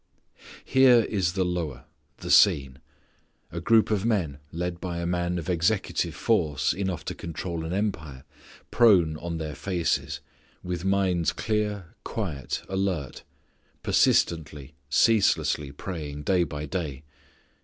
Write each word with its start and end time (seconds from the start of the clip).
Here 0.65 1.01
is 1.03 1.33
the 1.33 1.43
lower, 1.45 1.85
the 2.17 2.31
seen; 2.31 2.79
a 3.51 3.61
group 3.61 3.91
of 3.91 4.03
men, 4.03 4.39
led 4.51 4.81
by 4.81 4.97
a 4.97 5.05
man 5.05 5.37
of 5.37 5.47
executive 5.47 6.15
force 6.15 6.73
enough 6.73 7.05
to 7.05 7.13
control 7.13 7.63
an 7.63 7.71
empire, 7.71 8.23
prone 8.71 9.15
on 9.17 9.37
their 9.37 9.53
faces, 9.53 10.19
with 10.63 10.83
minds 10.83 11.31
clear, 11.31 11.93
quiet, 12.03 12.63
alert, 12.67 13.21
persistently, 13.83 14.73
ceaselessly 14.89 15.71
praying 15.71 16.23
day 16.23 16.45
by 16.45 16.65
day. 16.65 17.03